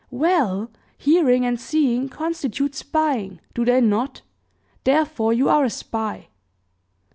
[0.09, 4.23] "Well, hearing and seeing constitute spying, do they not?
[4.83, 6.29] Therefore, you are a spy."